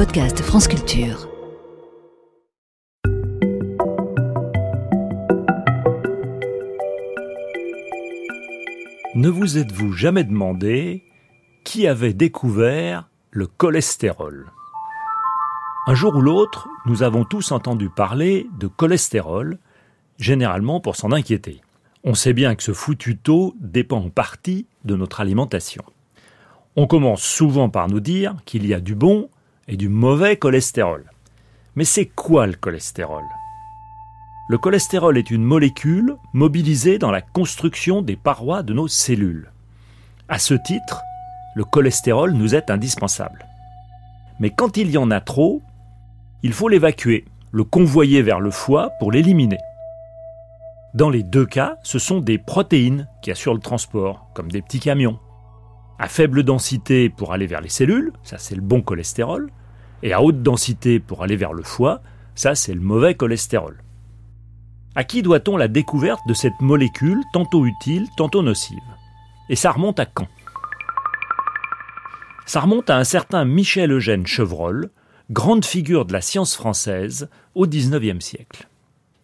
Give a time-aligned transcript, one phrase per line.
[0.00, 1.28] podcast France Culture.
[9.14, 11.04] Ne vous êtes-vous jamais demandé
[11.64, 14.50] qui avait découvert le cholestérol?
[15.86, 19.58] Un jour ou l'autre, nous avons tous entendu parler de cholestérol,
[20.16, 21.60] généralement pour s'en inquiéter.
[22.04, 25.84] On sait bien que ce foutu taux dépend en partie de notre alimentation.
[26.74, 29.28] On commence souvent par nous dire qu'il y a du bon
[29.70, 31.04] et du mauvais cholestérol.
[31.76, 33.22] Mais c'est quoi le cholestérol?
[34.48, 39.52] Le cholestérol est une molécule mobilisée dans la construction des parois de nos cellules.
[40.28, 41.02] À ce titre,
[41.54, 43.46] le cholestérol nous est indispensable.
[44.40, 45.62] Mais quand il y en a trop,
[46.42, 49.58] il faut l'évacuer, le convoyer vers le foie pour l'éliminer.
[50.94, 54.80] Dans les deux cas, ce sont des protéines qui assurent le transport, comme des petits
[54.80, 55.20] camions
[56.00, 59.50] à faible densité pour aller vers les cellules, ça c'est le bon cholestérol,
[60.02, 62.02] et à haute densité pour aller vers le foie,
[62.34, 63.82] ça c'est le mauvais cholestérol.
[64.94, 68.78] À qui doit-on la découverte de cette molécule tantôt utile, tantôt nocive?
[69.48, 70.28] Et ça remonte à quand?
[72.46, 74.90] Ça remonte à un certain Michel Eugène Chevreul,
[75.30, 78.68] grande figure de la science française au XIXe siècle.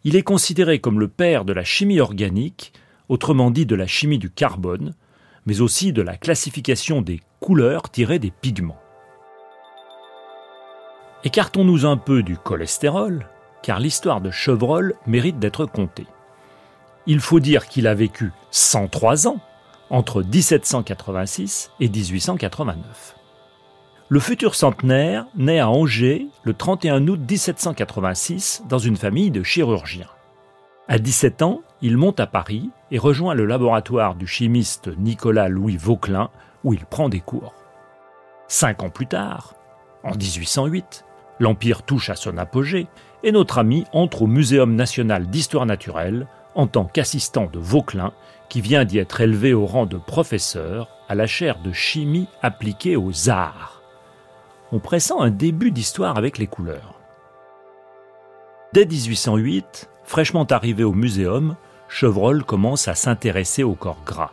[0.05, 2.73] Il est considéré comme le père de la chimie organique,
[3.09, 4.95] autrement dit de la chimie du carbone,
[5.47, 8.81] mais aussi de la classification des couleurs tirées des pigments.
[11.27, 13.27] Écartons-nous un peu du cholestérol,
[13.61, 16.07] car l'histoire de Chevreul mérite d'être contée.
[17.09, 19.41] Il faut dire qu'il a vécu 103 ans
[19.91, 23.17] entre 1786 et 1889.
[24.09, 30.07] Le futur centenaire naît à Angers le 31 août 1786 dans une famille de chirurgiens.
[30.87, 35.77] À 17 ans, il monte à Paris et rejoint le laboratoire du chimiste Nicolas Louis
[35.77, 36.31] Vauquelin,
[36.63, 37.53] où il prend des cours.
[38.47, 39.55] Cinq ans plus tard,
[40.05, 41.03] en 1808,
[41.39, 42.87] l'Empire touche à son apogée
[43.23, 48.13] et notre ami entre au Muséum national d'histoire naturelle en tant qu'assistant de Vauquelin,
[48.49, 52.97] qui vient d'y être élevé au rang de professeur à la chaire de chimie appliquée
[52.97, 53.83] aux arts.
[54.73, 56.95] On pressent un début d'histoire avec les couleurs.
[58.73, 61.57] Dès 1808, fraîchement arrivé au muséum,
[61.89, 64.33] Chevreul commence à s'intéresser au corps gras.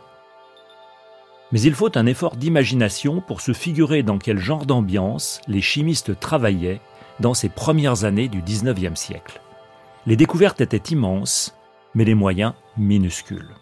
[1.52, 6.18] Mais il faut un effort d'imagination pour se figurer dans quel genre d'ambiance les chimistes
[6.18, 6.80] travaillaient
[7.20, 9.40] dans ces premières années du XIXe siècle.
[10.06, 11.56] Les découvertes étaient immenses,
[11.94, 13.54] mais les moyens minuscules.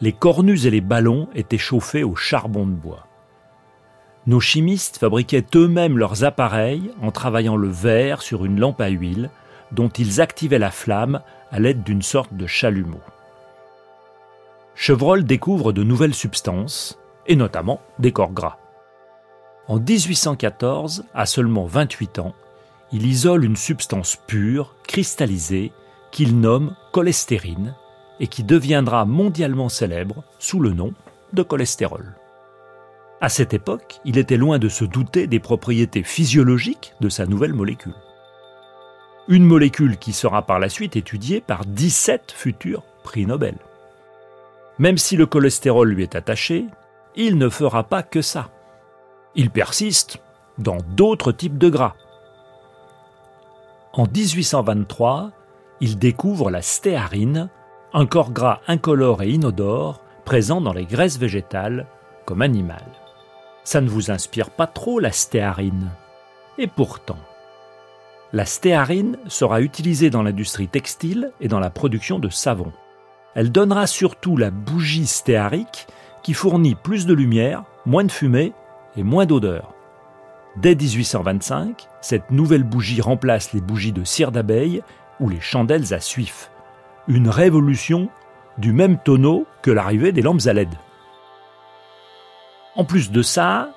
[0.00, 3.06] Les cornues et les ballons étaient chauffés au charbon de bois.
[4.26, 9.30] Nos chimistes fabriquaient eux-mêmes leurs appareils en travaillant le verre sur une lampe à huile
[9.72, 13.00] dont ils activaient la flamme à l'aide d'une sorte de chalumeau.
[14.74, 18.58] Chevreul découvre de nouvelles substances, et notamment des corps gras.
[19.72, 22.34] En 1814, à seulement 28 ans,
[22.92, 25.72] il isole une substance pure, cristallisée,
[26.10, 27.74] qu'il nomme cholestérine,
[28.20, 30.92] et qui deviendra mondialement célèbre sous le nom
[31.32, 32.16] de cholestérol.
[33.22, 37.54] À cette époque, il était loin de se douter des propriétés physiologiques de sa nouvelle
[37.54, 37.94] molécule
[39.28, 43.54] une molécule qui sera par la suite étudiée par 17 futurs prix Nobel.
[44.78, 46.66] Même si le cholestérol lui est attaché,
[47.16, 48.50] il ne fera pas que ça.
[49.34, 50.18] Il persiste
[50.58, 51.94] dans d'autres types de gras.
[53.94, 55.30] En 1823,
[55.80, 57.48] il découvre la stéarine,
[57.94, 61.86] un corps gras incolore et inodore présent dans les graisses végétales
[62.24, 62.80] comme animales.
[63.64, 65.90] Ça ne vous inspire pas trop la stéarine
[66.58, 67.18] Et pourtant,
[68.32, 72.72] la stéarine sera utilisée dans l'industrie textile et dans la production de savon.
[73.34, 75.86] Elle donnera surtout la bougie stéarique
[76.22, 78.52] qui fournit plus de lumière, moins de fumée
[78.96, 79.74] et moins d'odeur.
[80.56, 84.82] Dès 1825, cette nouvelle bougie remplace les bougies de cire d'abeille
[85.18, 86.50] ou les chandelles à suif.
[87.08, 88.10] Une révolution
[88.58, 90.68] du même tonneau que l'arrivée des lampes à LED.
[92.76, 93.70] En plus de ça,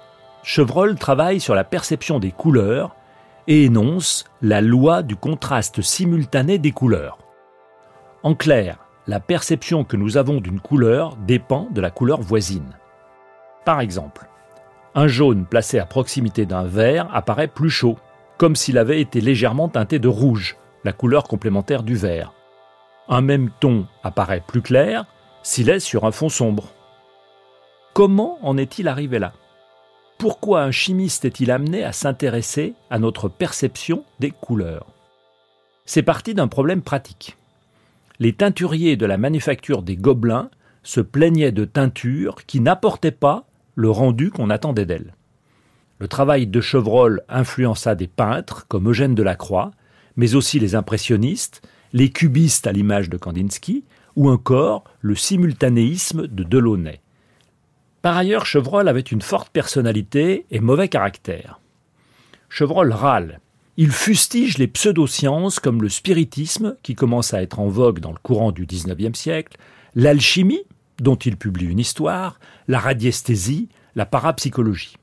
[0.44, 2.96] Chevreul travaille sur la perception des couleurs
[3.48, 7.18] et énonce la loi du contraste simultané des couleurs.
[8.24, 12.78] En clair, la perception que nous avons d'une couleur dépend de la couleur voisine.
[13.66, 14.28] Par exemple,
[14.96, 17.98] un jaune placé à proximité d'un vert apparaît plus chaud,
[18.38, 20.56] comme s'il avait été légèrement teinté de rouge,
[20.86, 22.34] la couleur complémentaire du vert.
[23.10, 25.06] Un même ton apparaît plus clair
[25.44, 26.70] s'il est sur un fond sombre.
[27.94, 29.34] Comment en est-il arrivé là?
[30.18, 34.88] Pourquoi un chimiste est-il amené à s'intéresser à notre perception des couleurs?
[35.86, 37.38] C'est parti d'un problème pratique.
[38.20, 40.50] Les teinturiers de la manufacture des Gobelins
[40.84, 43.46] se plaignaient de teintures qui n'apportaient pas
[43.76, 45.14] le rendu qu'on attendait d'elles.
[46.00, 49.72] Le travail de Chevreul influença des peintres comme Eugène Delacroix,
[50.16, 51.62] mais aussi les impressionnistes,
[51.94, 53.86] les cubistes à l'image de Kandinsky,
[54.16, 57.02] ou encore le simultanéisme de Delaunay.
[58.02, 61.60] Par ailleurs, Chevreul avait une forte personnalité et mauvais caractère.
[62.50, 63.40] Chevreul râle.
[63.78, 68.20] Il fustige les pseudosciences comme le spiritisme, qui commence à être en vogue dans le
[68.22, 69.58] courant du XIXe siècle,
[69.96, 70.64] l'alchimie,
[71.00, 74.98] dont il publie une histoire, la radiesthésie, la parapsychologie.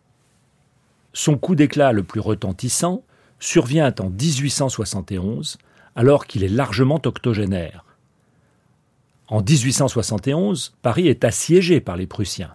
[1.12, 3.02] Son coup d'éclat le plus retentissant
[3.38, 5.58] survient en 1871,
[5.94, 7.84] alors qu'il est largement octogénaire.
[9.28, 12.54] En 1871, Paris est assiégé par les Prussiens.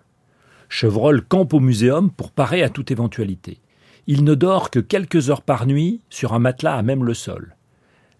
[0.69, 3.59] Chevreul campe au muséum pour parer à toute éventualité.
[4.05, 7.55] Il ne dort que quelques heures par nuit sur un matelas à même le sol.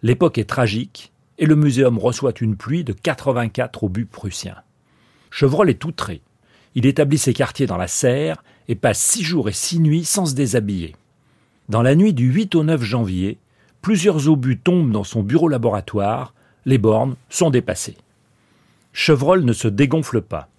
[0.04, 4.58] L'époque est tragique et le muséum reçoit une pluie de 84 obus prussiens.
[5.40, 6.24] Chevreul est outré.
[6.74, 10.26] Il établit ses quartiers dans la serre et passe six jours et six nuits sans
[10.26, 10.96] se déshabiller.
[11.70, 13.38] Dans la nuit du 8 au 9 janvier,
[13.84, 16.34] plusieurs obus tombent dans son bureau laboratoire,
[16.66, 17.98] les bornes sont dépassées.
[18.94, 20.50] Chevreul ne se dégonfle pas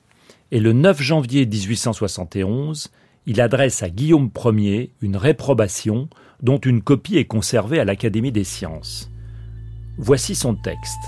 [0.53, 2.93] et le 9 janvier 1871,
[3.27, 6.09] il adresse à Guillaume Ier une réprobation
[6.41, 9.11] dont une copie est conservée à l'Académie des sciences.
[9.97, 11.03] Voici son texte.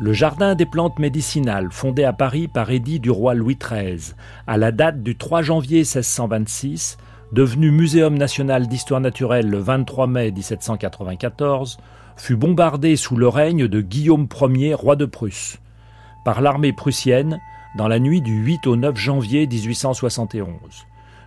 [0.00, 4.14] Le Jardin des plantes médicinales, fondé à Paris par édit du roi Louis XIII,
[4.46, 6.98] à la date du 3 janvier 1626,
[7.32, 11.78] devenu Muséum national d'histoire naturelle le 23 mai 1794,
[12.16, 15.58] fut bombardé sous le règne de Guillaume Ier, roi de Prusse
[16.24, 17.40] par l'armée prussienne
[17.76, 20.52] dans la nuit du 8 au 9 janvier 1871.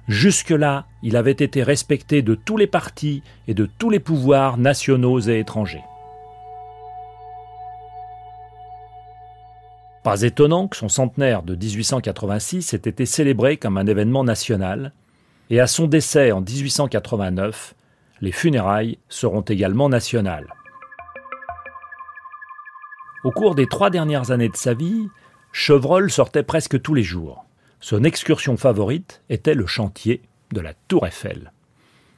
[0.08, 5.20] Jusque-là, il avait été respecté de tous les partis et de tous les pouvoirs nationaux
[5.20, 5.84] et étrangers.
[10.04, 14.94] Pas étonnant que son centenaire de 1886 ait été célébré comme un événement national,
[15.52, 17.76] et à son décès en 1889,
[18.22, 20.48] les funérailles seront également nationales.
[23.24, 25.08] Au cours des trois dernières années de sa vie,
[25.52, 27.46] Chevreul sortait presque tous les jours.
[27.80, 31.52] Son excursion favorite était le chantier de la Tour Eiffel.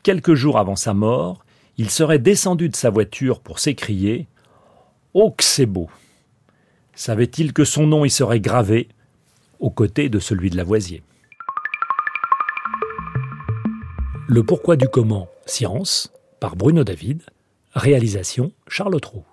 [0.04, 1.44] Quelques jours avant sa mort,
[1.78, 4.28] il serait descendu de sa voiture pour s'écrier
[5.14, 5.90] Oh, que c'est beau
[6.96, 8.88] Savait-il que son nom y serait gravé
[9.60, 11.02] aux côtés de celui de Lavoisier
[14.28, 17.24] Le pourquoi du comment, science, par Bruno David,
[17.74, 19.24] réalisation Charles Trou.